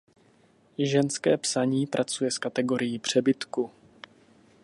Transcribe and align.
Ženské 0.77 1.37
psaní 1.37 1.87
pracuje 1.87 2.31
s 2.31 2.37
kategorií 2.37 2.99
přebytku. 2.99 3.71